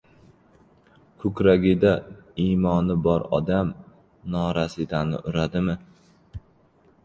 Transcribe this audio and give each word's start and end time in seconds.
Ko‘kragida 1.23 1.91
Imoni 2.45 2.97
bor 3.09 3.27
odam 3.41 3.69
norasidani 4.37 5.23
uradimi? 5.33 5.81